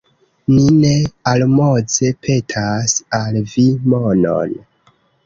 [0.51, 0.93] Mi ne
[1.31, 4.57] almoze petas al vi monon!